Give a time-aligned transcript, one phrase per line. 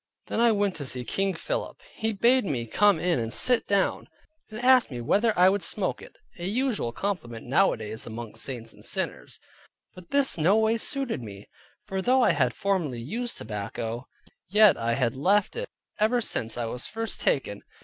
[0.25, 1.79] Then I went to see King Philip.
[1.93, 4.07] He bade me come in and sit down,
[4.49, 8.83] and asked me whether I would smoke it (a usual compliment nowadays amongst saints and
[8.83, 9.39] sinners)
[9.93, 11.47] but this no way suited me.
[11.85, 14.07] For though I had formerly used tobacco,
[14.49, 15.69] yet I had left it
[15.99, 17.61] ever since I was first taken.